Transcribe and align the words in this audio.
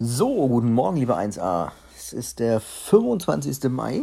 So, 0.00 0.46
guten 0.46 0.74
Morgen, 0.74 0.98
liebe 0.98 1.16
1a. 1.16 1.72
Es 1.96 2.12
ist 2.12 2.38
der 2.38 2.60
25. 2.60 3.64
Mai 3.64 4.02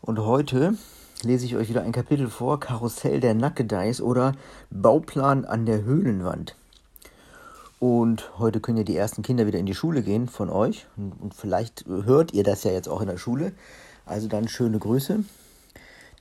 und 0.00 0.18
heute 0.18 0.74
lese 1.22 1.46
ich 1.46 1.54
euch 1.54 1.68
wieder 1.68 1.82
ein 1.82 1.92
Kapitel 1.92 2.28
vor: 2.28 2.58
Karussell 2.58 3.20
der 3.20 3.34
Nackedeis 3.34 4.00
oder 4.00 4.32
Bauplan 4.70 5.44
an 5.44 5.66
der 5.66 5.84
Höhlenwand. 5.84 6.56
Und 7.78 8.28
heute 8.40 8.58
können 8.58 8.78
ja 8.78 8.82
die 8.82 8.96
ersten 8.96 9.22
Kinder 9.22 9.46
wieder 9.46 9.60
in 9.60 9.66
die 9.66 9.74
Schule 9.76 10.02
gehen 10.02 10.26
von 10.26 10.50
euch. 10.50 10.86
Und 10.96 11.32
vielleicht 11.32 11.86
hört 11.86 12.34
ihr 12.34 12.42
das 12.42 12.64
ja 12.64 12.72
jetzt 12.72 12.88
auch 12.88 13.00
in 13.00 13.06
der 13.06 13.18
Schule. 13.18 13.52
Also 14.04 14.26
dann 14.26 14.48
schöne 14.48 14.80
Grüße. 14.80 15.22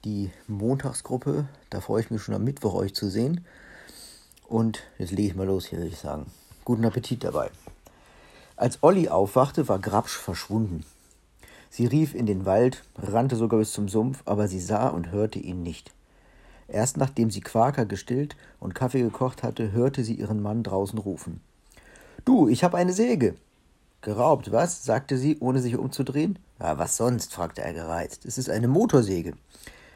Die 0.06 0.30
Montagsgruppe, 0.46 1.46
da 1.72 1.82
freue 1.82 2.02
ich 2.02 2.12
mich 2.12 2.22
schon 2.22 2.36
am 2.36 2.44
Mittwoch 2.44 2.76
euch 2.76 2.94
zu 2.94 3.10
sehen. 3.10 3.44
Und 4.48 4.84
jetzt 5.00 5.14
lege 5.14 5.30
ich 5.30 5.36
mal 5.36 5.48
los 5.48 5.66
hier, 5.66 5.80
würde 5.80 5.90
ich 5.90 5.98
sagen. 5.98 6.28
Guten 6.64 6.86
Appetit 6.86 7.24
dabei. 7.24 7.50
Als 8.58 8.82
Olli 8.82 9.08
aufwachte, 9.08 9.68
war 9.68 9.78
Grabsch 9.78 10.18
verschwunden. 10.18 10.84
Sie 11.70 11.86
rief 11.86 12.16
in 12.16 12.26
den 12.26 12.46
Wald, 12.46 12.84
rannte 12.98 13.36
sogar 13.36 13.60
bis 13.60 13.72
zum 13.72 13.88
Sumpf, 13.88 14.24
aber 14.26 14.48
sie 14.48 14.60
sah 14.60 14.88
und 14.88 15.12
hörte 15.12 15.38
ihn 15.38 15.62
nicht. 15.62 15.92
Erst 16.68 16.98
nachdem 16.98 17.30
sie 17.30 17.42
Quaker 17.42 17.86
gestillt 17.86 18.36
und 18.60 18.74
Kaffee 18.74 19.02
gekocht 19.02 19.44
hatte, 19.44 19.72
hörte 19.72 20.04
sie 20.04 20.16
ihren 20.16 20.42
Mann 20.42 20.64
draußen 20.64 20.98
rufen. 20.98 21.40
Du, 22.26 22.50
ich 22.50 22.64
habe 22.64 22.78
eine 22.78 22.94
Säge. 22.94 23.36
Geraubt, 24.02 24.52
was? 24.52 24.84
sagte 24.84 25.20
sie, 25.20 25.38
ohne 25.40 25.62
sich 25.62 25.78
umzudrehen. 25.78 26.40
Ja, 26.60 26.80
was 26.80 26.98
sonst? 26.98 27.34
fragte 27.34 27.62
er 27.62 27.74
gereizt. 27.74 28.26
Es 28.26 28.40
ist 28.40 28.50
eine 28.50 28.68
Motorsäge. 28.68 29.34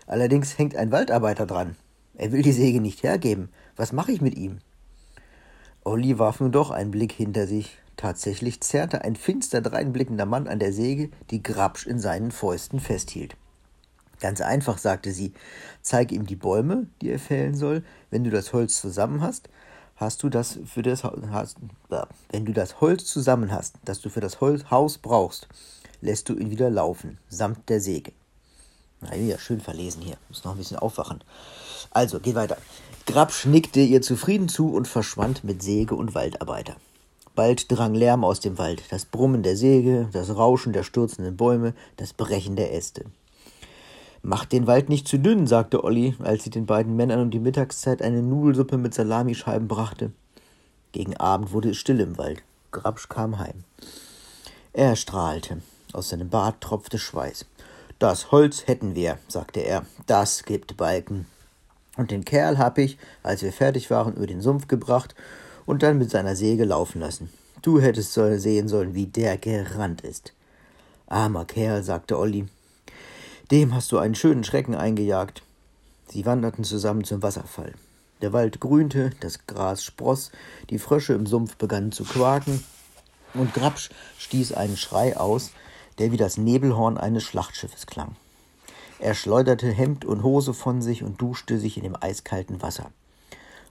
Allerdings 0.05 0.59
hängt 0.59 0.75
ein 0.75 0.91
Waldarbeiter 0.91 1.47
dran. 1.47 1.75
Er 2.13 2.31
will 2.31 2.43
die 2.43 2.51
Säge 2.51 2.79
nicht 2.79 3.01
hergeben. 3.01 3.49
Was 3.75 3.91
mache 3.91 4.11
ich 4.11 4.21
mit 4.21 4.37
ihm? 4.37 4.59
Olli 5.83 6.19
warf 6.19 6.39
nun 6.39 6.51
doch 6.51 6.69
einen 6.69 6.91
Blick 6.91 7.11
hinter 7.11 7.47
sich. 7.47 7.80
Tatsächlich 8.01 8.61
zerrte 8.61 9.03
ein 9.03 9.15
finster 9.15 9.61
dreinblickender 9.61 10.25
Mann 10.25 10.47
an 10.47 10.57
der 10.57 10.73
Säge, 10.73 11.11
die 11.29 11.43
Grabsch 11.43 11.85
in 11.85 11.99
seinen 11.99 12.31
Fäusten 12.31 12.79
festhielt. 12.79 13.37
Ganz 14.19 14.41
einfach, 14.41 14.79
sagte 14.79 15.11
sie, 15.11 15.33
zeige 15.83 16.15
ihm 16.15 16.25
die 16.25 16.35
Bäume, 16.35 16.87
die 16.99 17.11
er 17.11 17.19
fällen 17.19 17.53
soll. 17.53 17.83
Wenn 18.09 18.23
du 18.23 18.31
das 18.31 18.53
Holz 18.53 18.81
zusammen 18.81 19.21
hast, 19.21 19.49
hast 19.97 20.23
du 20.23 20.29
das 20.29 20.57
für 20.65 20.81
das 20.81 21.03
hast, 21.03 21.57
wenn 22.31 22.45
du 22.45 22.53
das 22.53 22.81
Holz 22.81 23.05
zusammen 23.05 23.51
hast, 23.51 23.75
das 23.85 24.01
du 24.01 24.09
für 24.09 24.19
das 24.19 24.41
Haus 24.41 24.97
brauchst, 24.97 25.47
lässt 26.01 26.27
du 26.27 26.35
ihn 26.35 26.49
wieder 26.49 26.71
laufen, 26.71 27.19
samt 27.29 27.69
der 27.69 27.81
Säge. 27.81 28.13
Na 29.01 29.15
ja, 29.15 29.37
schön 29.37 29.61
verlesen 29.61 30.01
hier. 30.01 30.17
Muss 30.27 30.43
noch 30.43 30.53
ein 30.53 30.57
bisschen 30.57 30.77
aufwachen. 30.77 31.23
Also, 31.91 32.19
geht 32.19 32.33
weiter. 32.33 32.57
Grabsch 33.05 33.45
nickte 33.45 33.79
ihr 33.79 34.01
zufrieden 34.01 34.49
zu 34.49 34.73
und 34.73 34.87
verschwand 34.87 35.43
mit 35.43 35.61
Säge 35.61 35.93
und 35.93 36.15
Waldarbeiter. 36.15 36.77
Bald 37.41 37.71
drang 37.71 37.95
Lärm 37.95 38.23
aus 38.23 38.39
dem 38.39 38.59
Wald, 38.59 38.83
das 38.91 39.05
Brummen 39.05 39.41
der 39.41 39.57
Säge, 39.57 40.07
das 40.13 40.35
Rauschen 40.35 40.73
der 40.73 40.83
stürzenden 40.83 41.37
Bäume, 41.37 41.73
das 41.97 42.13
Brechen 42.13 42.55
der 42.55 42.71
Äste. 42.71 43.05
Macht 44.21 44.51
den 44.51 44.67
Wald 44.67 44.89
nicht 44.89 45.07
zu 45.07 45.17
dünn, 45.17 45.47
sagte 45.47 45.83
Olli, 45.83 46.13
als 46.19 46.43
sie 46.43 46.51
den 46.51 46.67
beiden 46.67 46.95
Männern 46.95 47.19
um 47.19 47.31
die 47.31 47.39
Mittagszeit 47.39 48.03
eine 48.03 48.21
Nudelsuppe 48.21 48.77
mit 48.77 48.93
Salamischeiben 48.93 49.67
brachte. 49.67 50.11
Gegen 50.91 51.17
Abend 51.17 51.51
wurde 51.51 51.71
es 51.71 51.77
still 51.77 51.99
im 51.99 52.19
Wald. 52.19 52.43
Grabsch 52.69 53.09
kam 53.09 53.39
heim. 53.39 53.63
Er 54.73 54.95
strahlte. 54.95 55.63
Aus 55.93 56.09
seinem 56.09 56.29
Bart 56.29 56.61
tropfte 56.61 56.99
Schweiß. 56.99 57.47
Das 57.97 58.31
Holz 58.31 58.67
hätten 58.67 58.93
wir, 58.93 59.17
sagte 59.27 59.61
er. 59.61 59.87
Das 60.05 60.43
gibt 60.43 60.77
Balken. 60.77 61.25
Und 61.97 62.11
den 62.11 62.23
Kerl 62.23 62.59
hab 62.59 62.77
ich, 62.77 62.99
als 63.23 63.41
wir 63.41 63.51
fertig 63.51 63.89
waren, 63.89 64.13
über 64.13 64.27
den 64.27 64.41
Sumpf 64.41 64.67
gebracht 64.67 65.15
und 65.65 65.83
dann 65.83 65.97
mit 65.97 66.11
seiner 66.11 66.35
Säge 66.35 66.65
laufen 66.65 66.99
lassen. 66.99 67.29
Du 67.61 67.79
hättest 67.79 68.13
sehen 68.13 68.67
sollen, 68.67 68.95
wie 68.95 69.05
der 69.05 69.37
gerannt 69.37 70.01
ist. 70.01 70.33
Armer 71.07 71.45
Kerl, 71.45 71.83
sagte 71.83 72.17
Olli. 72.17 72.47
Dem 73.51 73.75
hast 73.75 73.91
du 73.91 73.97
einen 73.97 74.15
schönen 74.15 74.43
Schrecken 74.43 74.75
eingejagt. 74.75 75.43
Sie 76.07 76.25
wanderten 76.25 76.63
zusammen 76.63 77.03
zum 77.03 77.21
Wasserfall. 77.21 77.73
Der 78.21 78.33
Wald 78.33 78.59
grünte, 78.59 79.11
das 79.19 79.45
Gras 79.47 79.83
spross, 79.83 80.31
die 80.69 80.79
Frösche 80.79 81.13
im 81.13 81.25
Sumpf 81.25 81.57
begannen 81.57 81.91
zu 81.91 82.03
quaken, 82.03 82.63
und 83.33 83.53
Grabsch 83.53 83.89
stieß 84.17 84.53
einen 84.53 84.77
Schrei 84.77 85.17
aus, 85.17 85.51
der 85.97 86.11
wie 86.11 86.17
das 86.17 86.37
Nebelhorn 86.37 86.97
eines 86.97 87.23
Schlachtschiffes 87.23 87.87
klang. 87.87 88.15
Er 88.99 89.15
schleuderte 89.15 89.71
Hemd 89.71 90.05
und 90.05 90.23
Hose 90.23 90.53
von 90.53 90.81
sich 90.81 91.03
und 91.03 91.19
duschte 91.19 91.57
sich 91.57 91.77
in 91.77 91.83
dem 91.83 91.97
eiskalten 91.99 92.61
Wasser. 92.61 92.91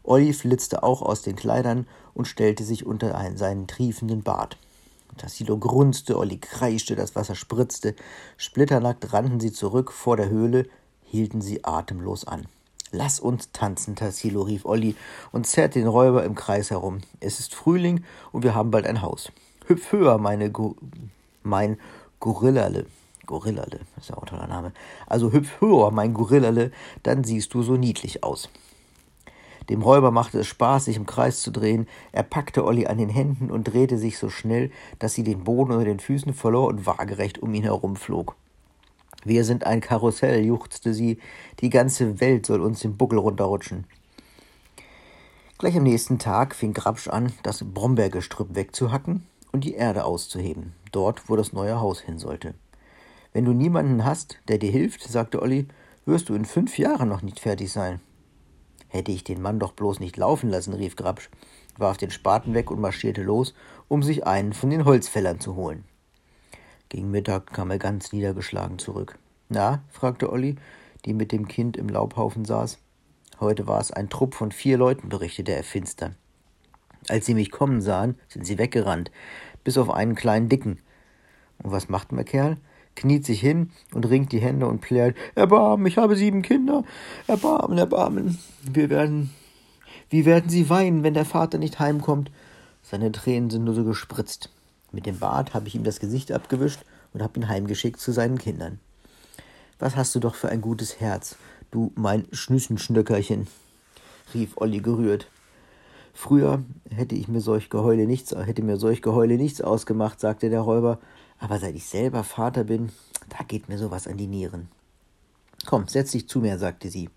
Olli 0.03 0.33
flitzte 0.33 0.83
auch 0.83 1.03
aus 1.03 1.23
den 1.23 1.37
Kleidern 1.37 1.87
und 2.15 2.27
stellte 2.27 2.65
sich 2.65 2.87
unter 2.87 3.17
einen, 3.17 3.37
seinen 3.37 3.67
triefenden 3.67 4.23
Bart. 4.23 4.57
Tassilo 5.17 5.59
grunzte, 5.59 6.19
Olli 6.19 6.39
kreischte, 6.39 6.97
das 6.97 7.15
Wasser 7.15 7.35
spritzte. 7.35 7.95
Splitternackt 8.37 9.13
rannten 9.13 9.41
sie 9.41 9.53
zurück 9.53 9.93
vor 9.93 10.17
der 10.17 10.29
Höhle, 10.29 10.67
hielten 11.05 11.41
sie 11.41 11.65
atemlos 11.65 12.27
an. 12.27 12.47
Lass 12.93 13.21
uns 13.21 13.53
tanzen, 13.53 13.95
Tassilo, 13.95 14.43
rief 14.43 14.65
Olli 14.65 14.97
und 15.31 15.47
zerrte 15.47 15.79
den 15.79 15.89
Räuber 15.89 16.25
im 16.25 16.35
Kreis 16.35 16.71
herum. 16.71 17.03
Es 17.21 17.39
ist 17.39 17.55
Frühling 17.55 18.05
und 18.33 18.43
wir 18.43 18.55
haben 18.55 18.71
bald 18.71 18.87
ein 18.87 19.03
Haus. 19.03 19.31
Hüpf 19.67 19.93
höher, 19.93 20.19
meine 20.19 20.51
Go 20.51 20.77
mein 21.43 21.79
Gorillale. 22.19 22.87
Gorillale, 23.27 23.81
ist 23.97 24.09
ja 24.09 24.17
auch 24.17 24.23
ein 24.23 24.29
toller 24.29 24.49
Name. 24.49 24.73
Also 25.07 25.33
hüpf 25.33 25.61
höher, 25.61 25.93
mein 25.93 26.15
Gorillale, 26.15 26.73
dann 27.05 27.23
siehst 27.23 27.55
du 27.55 27.63
so 27.63 27.77
niedlich 27.77 28.25
aus. 28.25 28.49
Dem 29.71 29.83
Räuber 29.83 30.11
machte 30.11 30.41
es 30.41 30.49
Spaß, 30.49 30.87
sich 30.87 30.97
im 30.97 31.07
Kreis 31.07 31.43
zu 31.43 31.53
drehen. 31.53 31.87
Er 32.11 32.25
packte 32.25 32.65
Olli 32.65 32.89
an 32.89 32.99
den 32.99 33.09
Händen 33.09 33.53
und 33.53 33.65
drehte 33.65 33.99
sich 33.99 34.19
so 34.19 34.29
schnell, 34.29 34.73
dass 34.99 35.15
sie 35.15 35.23
den 35.23 35.45
Boden 35.45 35.71
unter 35.71 35.85
den 35.85 36.01
Füßen 36.01 36.35
verlor 36.35 36.67
und 36.67 36.87
waagerecht 36.87 37.39
um 37.39 37.55
ihn 37.55 37.63
herumflog. 37.63 38.35
Wir 39.25 39.45
sind 39.45 39.65
ein 39.65 39.81
Karussell, 39.81 40.45
juchzte 40.45 40.93
sie. 40.93 41.19
Die 41.61 41.71
ganze 41.71 42.21
Welt 42.21 42.47
soll 42.47 42.63
uns 42.63 42.81
den 42.81 42.97
Buckel 42.97 43.21
runterrutschen. 43.21 43.85
Gleich 45.59 45.77
am 45.77 45.85
nächsten 45.85 46.19
Tag 46.19 46.57
fing 46.57 46.73
Grabsch 46.73 47.07
an, 47.07 47.33
das 47.45 47.63
Brombeergestrüpp 47.63 48.57
wegzuhacken 48.57 49.25
und 49.53 49.63
die 49.63 49.75
Erde 49.75 50.05
auszuheben, 50.05 50.75
dort, 50.91 51.29
wo 51.29 51.37
das 51.37 51.53
neue 51.53 51.79
Haus 51.79 52.01
hin 52.01 52.19
sollte. 52.19 52.55
Wenn 53.33 53.45
du 53.45 53.53
niemanden 53.53 54.05
hast, 54.05 54.41
der 54.49 54.59
dir 54.59 54.73
hilft, 54.73 55.05
sagte 55.05 55.41
Olli, 55.41 55.69
wirst 56.07 56.29
du 56.29 56.35
in 56.35 56.45
fünf 56.45 56.77
Jahren 56.77 57.09
noch 57.09 57.23
nicht 57.23 57.39
fertig 57.39 57.71
sein. 57.71 58.01
Hätte 58.91 59.13
ich 59.13 59.25
den 59.25 59.41
Mann 59.41 59.61
doch 59.61 59.73
bloß 59.73 60.01
nicht 60.01 60.17
laufen 60.17 60.51
lassen, 60.51 60.75
rief 60.75 60.97
Grabsch, 60.97 61.31
warf 61.79 61.97
den 61.97 62.11
Spaten 62.11 62.55
weg 62.55 62.71
und 62.71 62.81
marschierte 62.81 63.23
los, 63.23 63.55
um 63.89 64.03
sich 64.03 64.27
einen 64.27 64.53
von 64.53 64.69
den 64.69 64.85
Holzfällern 64.85 65.41
zu 65.41 65.55
holen. 65.55 65.85
Gegen 66.89 67.11
Mittag 67.11 67.53
kam 67.53 67.71
er 67.71 67.79
ganz 67.79 68.13
niedergeschlagen 68.13 68.79
zurück. 68.81 69.17
Na? 69.49 69.85
fragte 69.91 70.31
Olli, 70.31 70.57
die 71.05 71.15
mit 71.15 71.31
dem 71.31 71.47
Kind 71.47 71.77
im 71.77 71.89
Laubhaufen 71.89 72.45
saß. 72.45 72.79
Heute 73.39 73.69
war 73.69 73.81
es 73.81 73.93
ein 73.93 74.11
Trupp 74.11 74.35
von 74.35 74.51
vier 74.51 74.77
Leuten, 74.77 75.09
berichtete 75.09 75.53
er 75.53 75.63
finster. 75.63 76.17
Als 77.09 77.27
sie 77.27 77.35
mich 77.35 77.53
kommen 77.53 77.81
sahen, 77.81 78.19
sind 78.29 78.45
sie 78.45 78.59
weggerannt, 78.59 79.13
bis 79.63 79.79
auf 79.79 79.89
einen 79.89 80.17
kleinen 80.17 80.49
Dicken. 80.49 80.81
Und 81.63 81.71
was 81.71 81.89
macht 81.89 82.11
mein 82.11 82.25
Kerl? 82.25 82.59
Kniet 82.97 83.25
sich 83.25 83.41
hin 83.41 83.71
und 83.95 84.09
ringt 84.09 84.33
die 84.33 84.41
Hände 84.41 84.67
und 84.67 84.81
plärt, 84.81 85.17
Erbarmen, 85.35 85.87
ich 85.87 85.97
habe 85.97 86.17
sieben 86.17 86.43
Kinder, 86.43 86.85
Erbarmen, 87.27 87.79
Erbarmen. 87.79 88.39
Wir 88.63 88.91
werden, 88.91 89.31
wie 90.09 90.25
werden 90.25 90.51
sie 90.51 90.69
weinen, 90.69 91.03
wenn 91.03 91.15
der 91.15 91.25
Vater 91.25 91.59
nicht 91.59 91.79
heimkommt? 91.79 92.31
Seine 92.83 93.13
Tränen 93.13 93.51
sind 93.51 93.65
nur 93.65 93.75
so 93.75 93.85
gespritzt. 93.85 94.51
Mit 94.93 95.07
dem 95.07 95.19
Bart 95.19 95.55
habe 95.55 95.69
ich 95.69 95.75
ihm 95.75 95.85
das 95.85 96.01
Gesicht 96.01 96.33
abgewischt 96.33 96.81
und 97.13 97.23
habe 97.23 97.39
ihn 97.39 97.49
heimgeschickt 97.49 98.01
zu 98.01 98.13
seinen 98.13 98.39
Kindern. 98.39 98.81
Was 99.79 99.97
hast 99.97 100.15
du 100.15 100.21
doch 100.21 100.35
für 100.35 100.49
ein 100.49 100.61
gutes 100.61 101.01
Herz, 101.01 101.37
du 101.71 101.93
mein 101.95 102.27
Schnüssenschnöckerchen, 102.33 103.47
rief 104.35 104.57
Olli 104.57 104.81
gerührt. 104.81 105.29
Früher 106.13 106.63
hätte 106.91 107.15
ich 107.15 107.29
mir 107.29 107.41
solch 107.41 107.71
Geheule 107.71 108.07
nichts, 108.07 108.35
hätte 108.35 108.63
mir 108.63 108.77
solch 108.77 109.01
Geheule 109.01 109.37
nichts 109.37 109.61
ausgemacht, 109.61 110.21
sagte 110.21 110.51
der 110.51 110.61
Räuber, 110.61 110.99
aber 111.41 111.59
seit 111.59 111.75
ich 111.75 111.87
selber 111.87 112.23
Vater 112.23 112.65
bin, 112.65 112.93
da 113.31 113.43
geht 113.45 113.69
mir 113.69 113.79
sowas 113.79 114.07
an 114.07 114.19
die 114.19 114.27
Nieren. 114.27 114.69
Komm, 115.67 115.89
setz 115.89 116.13
dich 116.13 116.29
zu 116.29 116.41
mir, 116.41 116.59
sagte 116.59 116.91
sie. 116.91 117.11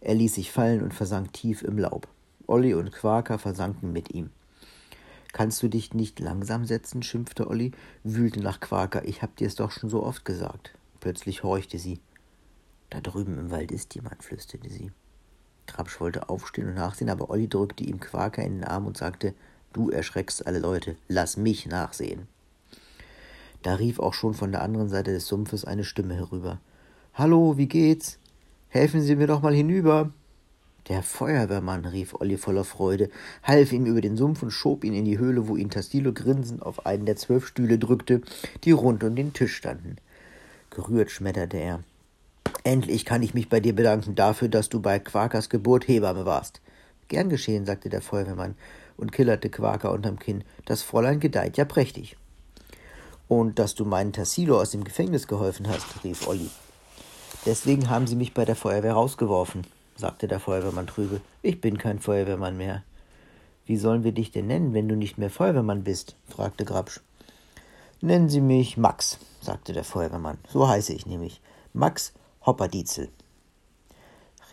Er 0.00 0.14
ließ 0.14 0.34
sich 0.34 0.52
fallen 0.52 0.82
und 0.82 0.92
versank 0.92 1.32
tief 1.32 1.62
im 1.62 1.78
Laub. 1.78 2.08
Olli 2.46 2.74
und 2.74 2.92
Quaker 2.92 3.38
versanken 3.38 3.92
mit 3.92 4.12
ihm. 4.12 4.30
Kannst 5.32 5.62
du 5.62 5.68
dich 5.68 5.94
nicht 5.94 6.20
langsam 6.20 6.64
setzen? 6.64 7.02
schimpfte 7.02 7.48
Olli, 7.48 7.72
wühlte 8.02 8.40
nach 8.40 8.60
Quaker. 8.60 9.04
Ich 9.04 9.22
hab 9.22 9.34
dir's 9.36 9.54
doch 9.54 9.70
schon 9.70 9.88
so 9.88 10.02
oft 10.02 10.24
gesagt. 10.24 10.74
Plötzlich 11.00 11.42
horchte 11.42 11.78
sie. 11.78 12.00
Da 12.90 13.00
drüben 13.00 13.38
im 13.38 13.50
Wald 13.50 13.72
ist 13.72 13.94
jemand, 13.94 14.22
flüsterte 14.22 14.68
sie. 14.68 14.92
Krabsch 15.66 16.00
wollte 16.00 16.28
aufstehen 16.28 16.68
und 16.68 16.74
nachsehen, 16.74 17.08
aber 17.08 17.30
Olli 17.30 17.48
drückte 17.48 17.84
ihm 17.84 17.98
Quaker 17.98 18.42
in 18.42 18.60
den 18.60 18.64
Arm 18.64 18.86
und 18.86 18.96
sagte: 18.96 19.34
Du 19.72 19.90
erschreckst 19.90 20.46
alle 20.46 20.58
Leute, 20.58 20.96
lass 21.08 21.36
mich 21.36 21.66
nachsehen. 21.66 22.28
Da 23.64 23.76
rief 23.76 23.98
auch 23.98 24.12
schon 24.12 24.34
von 24.34 24.52
der 24.52 24.60
anderen 24.60 24.90
Seite 24.90 25.10
des 25.10 25.26
Sumpfes 25.26 25.64
eine 25.64 25.84
Stimme 25.84 26.14
herüber. 26.14 26.60
Hallo, 27.14 27.56
wie 27.56 27.66
geht's? 27.66 28.18
Helfen 28.68 29.00
Sie 29.00 29.16
mir 29.16 29.26
doch 29.26 29.40
mal 29.40 29.54
hinüber. 29.54 30.10
Der 30.90 31.02
Feuerwehrmann, 31.02 31.86
rief 31.86 32.14
Olli 32.20 32.36
voller 32.36 32.64
Freude, 32.64 33.08
half 33.42 33.72
ihm 33.72 33.86
über 33.86 34.02
den 34.02 34.18
Sumpf 34.18 34.42
und 34.42 34.50
schob 34.50 34.84
ihn 34.84 34.92
in 34.92 35.06
die 35.06 35.16
Höhle, 35.16 35.48
wo 35.48 35.56
ihn 35.56 35.70
Tassilo 35.70 36.12
grinsend 36.12 36.60
auf 36.60 36.84
einen 36.84 37.06
der 37.06 37.16
zwölf 37.16 37.46
Stühle 37.46 37.78
drückte, 37.78 38.20
die 38.64 38.72
rund 38.72 39.02
um 39.02 39.16
den 39.16 39.32
Tisch 39.32 39.56
standen. 39.56 39.96
Gerührt 40.68 41.10
schmetterte 41.10 41.56
er. 41.56 41.80
Endlich 42.64 43.06
kann 43.06 43.22
ich 43.22 43.32
mich 43.32 43.48
bei 43.48 43.60
dir 43.60 43.74
bedanken 43.74 44.14
dafür, 44.14 44.48
dass 44.48 44.68
du 44.68 44.80
bei 44.80 44.98
Quakers 44.98 45.48
Geburt 45.48 45.88
Hebamme 45.88 46.26
warst. 46.26 46.60
Gern 47.08 47.30
geschehen, 47.30 47.64
sagte 47.64 47.88
der 47.88 48.02
Feuerwehrmann 48.02 48.56
und 48.98 49.12
killerte 49.12 49.48
Quaker 49.48 49.90
unterm 49.90 50.18
Kinn. 50.18 50.44
Das 50.66 50.82
Fräulein 50.82 51.18
gedeiht 51.18 51.56
ja 51.56 51.64
prächtig. 51.64 52.18
Und 53.28 53.58
dass 53.58 53.74
du 53.74 53.84
meinen 53.84 54.12
Tassilo 54.12 54.60
aus 54.60 54.70
dem 54.70 54.84
Gefängnis 54.84 55.26
geholfen 55.26 55.68
hast, 55.68 56.04
rief 56.04 56.26
Olli. 56.28 56.50
Deswegen 57.46 57.90
haben 57.90 58.06
sie 58.06 58.16
mich 58.16 58.34
bei 58.34 58.44
der 58.44 58.56
Feuerwehr 58.56 58.94
rausgeworfen 58.94 59.64
sagte 59.96 60.28
der 60.28 60.40
Feuerwehrmann 60.40 60.86
trübe. 60.86 61.20
Ich 61.42 61.60
bin 61.60 61.78
kein 61.78 61.98
Feuerwehrmann 61.98 62.56
mehr. 62.56 62.82
Wie 63.66 63.76
sollen 63.76 64.04
wir 64.04 64.12
dich 64.12 64.30
denn 64.30 64.46
nennen, 64.46 64.74
wenn 64.74 64.88
du 64.88 64.96
nicht 64.96 65.18
mehr 65.18 65.30
Feuerwehrmann 65.30 65.84
bist? 65.84 66.16
fragte 66.28 66.64
Grabsch. 66.64 67.00
Nennen 68.00 68.28
Sie 68.28 68.40
mich 68.40 68.76
Max, 68.76 69.18
sagte 69.40 69.72
der 69.72 69.84
Feuerwehrmann. 69.84 70.38
So 70.48 70.68
heiße 70.68 70.92
ich 70.92 71.06
nämlich. 71.06 71.40
Max 71.72 72.12
Hopperdietzel. 72.44 73.08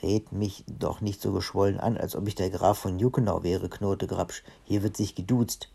Red 0.02 0.32
mich 0.32 0.64
doch 0.68 1.02
nicht 1.02 1.22
so 1.22 1.32
geschwollen 1.34 1.80
an, 1.80 1.98
als 1.98 2.16
ob 2.16 2.28
ich 2.28 2.36
der 2.36 2.50
Graf 2.50 2.80
von 2.80 2.98
Juckenau 2.98 3.44
wäre, 3.44 3.70
knurrte 3.70 4.08
Grabsch. 4.08 4.44
Hier 4.64 4.82
wird 4.84 4.96
sich 4.96 5.14
geduzt. 5.16 5.70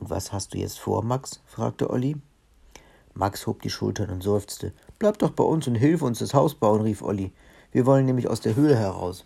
Und 0.00 0.10
was 0.10 0.32
hast 0.32 0.54
du 0.54 0.58
jetzt 0.58 0.78
vor, 0.78 1.02
Max? 1.04 1.40
fragte 1.46 1.90
Olli. 1.90 2.16
Max 3.14 3.46
hob 3.46 3.62
die 3.62 3.70
Schultern 3.70 4.10
und 4.10 4.22
seufzte. 4.22 4.72
Bleib 4.98 5.18
doch 5.18 5.30
bei 5.30 5.44
uns 5.44 5.66
und 5.66 5.74
hilf 5.74 6.02
uns 6.02 6.20
das 6.20 6.34
Haus 6.34 6.54
bauen, 6.54 6.82
rief 6.82 7.02
Olli. 7.02 7.32
Wir 7.72 7.84
wollen 7.84 8.06
nämlich 8.06 8.28
aus 8.28 8.40
der 8.40 8.54
Höhle 8.54 8.76
heraus. 8.76 9.24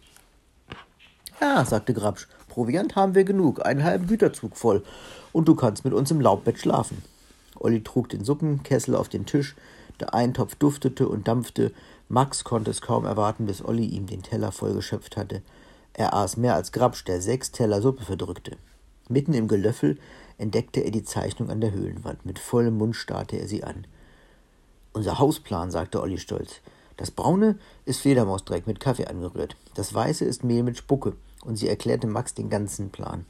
Ja, 1.40 1.64
sagte 1.64 1.92
Grabsch, 1.92 2.28
Proviant 2.48 2.96
haben 2.96 3.14
wir 3.14 3.24
genug, 3.24 3.64
einen 3.64 3.84
halben 3.84 4.06
Güterzug 4.06 4.56
voll, 4.56 4.82
und 5.32 5.48
du 5.48 5.54
kannst 5.54 5.84
mit 5.84 5.94
uns 5.94 6.10
im 6.10 6.20
Laubbett 6.20 6.58
schlafen. 6.58 7.02
Olli 7.58 7.82
trug 7.82 8.08
den 8.08 8.24
Suppenkessel 8.24 8.94
auf 8.94 9.08
den 9.08 9.26
Tisch, 9.26 9.54
der 10.00 10.14
Eintopf 10.14 10.54
duftete 10.56 11.08
und 11.08 11.28
dampfte. 11.28 11.72
Max 12.08 12.44
konnte 12.44 12.70
es 12.70 12.80
kaum 12.80 13.04
erwarten, 13.04 13.46
bis 13.46 13.64
Olli 13.64 13.86
ihm 13.86 14.06
den 14.06 14.22
Teller 14.22 14.52
vollgeschöpft 14.52 15.16
hatte. 15.16 15.42
Er 15.94 16.14
aß 16.14 16.36
mehr 16.36 16.54
als 16.54 16.72
Grabsch, 16.72 17.04
der 17.04 17.20
sechs 17.20 17.52
Teller 17.52 17.80
Suppe 17.82 18.04
verdrückte. 18.04 18.56
Mitten 19.08 19.34
im 19.34 19.48
Gelöffel 19.48 19.98
entdeckte 20.42 20.80
er 20.80 20.90
die 20.90 21.04
Zeichnung 21.04 21.50
an 21.50 21.60
der 21.60 21.72
Höhlenwand. 21.72 22.26
Mit 22.26 22.40
vollem 22.40 22.76
Mund 22.76 22.96
starrte 22.96 23.38
er 23.38 23.46
sie 23.46 23.62
an. 23.62 23.86
Unser 24.92 25.18
Hausplan, 25.20 25.70
sagte 25.70 26.02
Olli 26.02 26.18
stolz. 26.18 26.60
Das 26.96 27.12
Braune 27.12 27.58
ist 27.86 28.00
Fledermausdreck 28.00 28.66
mit 28.66 28.80
Kaffee 28.80 29.06
angerührt. 29.06 29.56
Das 29.74 29.94
Weiße 29.94 30.24
ist 30.24 30.42
Mehl 30.42 30.64
mit 30.64 30.76
Spucke. 30.76 31.14
Und 31.44 31.56
sie 31.56 31.68
erklärte 31.68 32.06
Max 32.08 32.34
den 32.34 32.50
ganzen 32.50 32.90
Plan. 32.90 33.24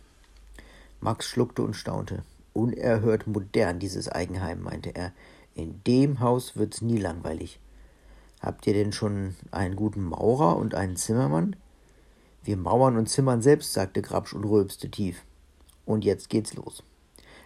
Max 1.01 1.27
schluckte 1.27 1.63
und 1.63 1.75
staunte. 1.75 2.23
Unerhört 2.55 3.27
modern, 3.27 3.79
dieses 3.79 4.09
Eigenheim, 4.09 4.63
meinte 4.63 4.95
er. 4.95 5.13
In 5.55 5.83
dem 5.87 6.21
Haus 6.21 6.57
wird's 6.57 6.81
nie 6.81 6.99
langweilig. 6.99 7.61
Habt 8.41 8.67
ihr 8.67 8.73
denn 8.73 8.93
schon 8.93 9.37
einen 9.51 9.77
guten 9.77 10.03
Maurer 10.03 10.57
und 10.57 10.75
einen 10.75 10.97
Zimmermann? 10.97 11.57
Wir 12.43 12.57
mauern 12.57 12.97
und 12.97 13.09
zimmern 13.09 13.43
selbst, 13.43 13.75
sagte 13.75 14.03
Grabsch 14.03 14.33
und 14.33 14.45
rülpste 14.45 14.91
tief. 14.91 15.23
Und 15.85 16.05
jetzt 16.05 16.29
geht's 16.29 16.55
los. 16.55 16.83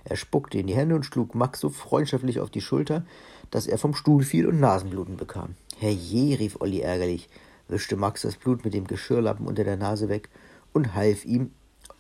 Er 0.08 0.14
spuckte 0.14 0.58
in 0.58 0.68
die 0.68 0.76
Hände 0.76 0.94
und 0.94 1.04
schlug 1.04 1.34
Max 1.34 1.58
so 1.58 1.68
freundschaftlich 1.68 2.38
auf 2.38 2.48
die 2.48 2.60
Schulter, 2.60 3.04
dass 3.50 3.66
er 3.66 3.76
vom 3.76 3.92
Stuhl 3.92 4.22
fiel 4.22 4.46
und 4.46 4.60
Nasenbluten 4.60 5.16
bekam. 5.16 5.56
Herrje, 5.78 6.38
rief 6.38 6.60
Olli 6.60 6.80
ärgerlich, 6.80 7.28
wischte 7.66 7.96
Max 7.96 8.22
das 8.22 8.36
Blut 8.36 8.64
mit 8.64 8.72
dem 8.72 8.86
Geschirrlappen 8.86 9.48
unter 9.48 9.64
der 9.64 9.76
Nase 9.76 10.08
weg 10.08 10.28
und 10.72 10.94
half 10.94 11.24
ihm 11.24 11.50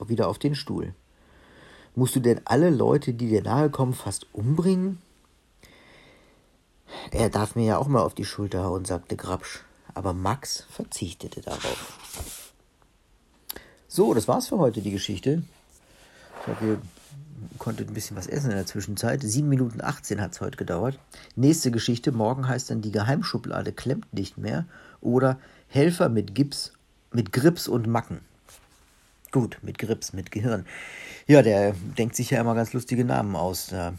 wieder 0.06 0.28
auf 0.28 0.38
den 0.38 0.54
Stuhl. 0.54 0.94
Musst 1.96 2.14
du 2.14 2.20
denn 2.20 2.42
alle 2.44 2.70
Leute, 2.70 3.12
die 3.12 3.26
dir 3.26 3.42
nahe 3.42 3.70
kommen, 3.70 3.92
fast 3.92 4.28
umbringen? 4.32 4.98
Er 7.10 7.28
darf 7.28 7.56
mir 7.56 7.64
ja 7.64 7.78
auch 7.78 7.88
mal 7.88 8.02
auf 8.02 8.14
die 8.14 8.24
Schulter 8.24 8.62
hauen, 8.62 8.84
sagte 8.84 9.16
Grabsch, 9.16 9.64
aber 9.94 10.12
Max 10.12 10.64
verzichtete 10.70 11.40
darauf. 11.40 12.52
So, 13.88 14.14
das 14.14 14.28
war's 14.28 14.46
für 14.46 14.58
heute, 14.58 14.80
die 14.80 14.92
Geschichte. 14.92 15.42
Ich 16.42 16.46
hoffe, 16.46 16.66
ihr 16.66 16.80
konntet 17.58 17.88
ein 17.88 17.94
bisschen 17.94 18.16
was 18.16 18.26
essen 18.26 18.50
in 18.50 18.56
der 18.56 18.66
Zwischenzeit. 18.66 19.22
7 19.22 19.48
Minuten 19.48 19.80
18 19.80 20.20
hat 20.20 20.32
es 20.32 20.40
heute 20.40 20.56
gedauert. 20.56 20.98
Nächste 21.34 21.70
Geschichte, 21.70 22.12
morgen 22.12 22.48
heißt 22.48 22.70
dann 22.70 22.82
die 22.82 22.92
Geheimschublade 22.92 23.72
klemmt 23.72 24.12
nicht 24.12 24.38
mehr 24.38 24.66
oder 25.00 25.38
Helfer 25.68 26.08
mit 26.08 26.34
Gips, 26.34 26.72
mit 27.12 27.32
Grips 27.32 27.68
und 27.68 27.86
Macken. 27.86 28.20
Gut, 29.32 29.58
mit 29.62 29.78
Grips, 29.78 30.12
mit 30.12 30.30
Gehirn. 30.30 30.64
Ja, 31.26 31.42
der 31.42 31.74
denkt 31.98 32.16
sich 32.16 32.30
ja 32.30 32.40
immer 32.40 32.54
ganz 32.54 32.72
lustige 32.72 33.04
Namen 33.04 33.36
aus. 33.36 33.66
Der, 33.66 33.94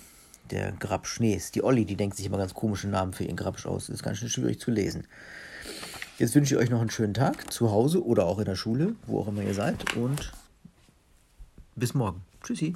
der 0.51 0.71
Grab 0.73 1.07
Schnees. 1.07 1.51
Die 1.51 1.63
Olli, 1.63 1.85
die 1.85 1.95
denkt 1.95 2.15
sich 2.15 2.25
immer 2.25 2.37
ganz 2.37 2.53
komische 2.53 2.87
Namen 2.87 3.13
für 3.13 3.23
ihren 3.23 3.35
Grabsch 3.35 3.65
aus. 3.65 3.89
Ist 3.89 4.03
ganz 4.03 4.17
schön 4.17 4.29
schwierig 4.29 4.59
zu 4.59 4.71
lesen. 4.71 5.05
Jetzt 6.17 6.33
wünsche 6.33 6.55
ich 6.55 6.61
euch 6.61 6.69
noch 6.69 6.81
einen 6.81 6.89
schönen 6.89 7.13
Tag 7.13 7.51
zu 7.51 7.71
Hause 7.71 8.03
oder 8.03 8.25
auch 8.25 8.39
in 8.39 8.45
der 8.45 8.55
Schule, 8.55 8.95
wo 9.05 9.19
auch 9.19 9.27
immer 9.27 9.43
ihr 9.43 9.53
seid. 9.53 9.95
Und 9.95 10.31
bis 11.75 11.93
morgen. 11.93 12.21
Tschüssi. 12.43 12.75